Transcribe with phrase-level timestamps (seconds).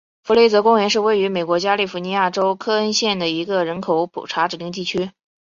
[0.23, 5.11] 弗雷泽公园是位于美国加利福尼亚州克恩县的一个人口普查指定地区。